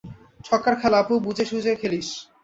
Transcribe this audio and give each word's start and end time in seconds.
-ছক্কার 0.39 0.75
খেলা 0.81 0.97
অপু 0.99 1.15
বুঝে 1.25 1.45
সুজে 1.45 1.73
খেলিস? 1.75 2.09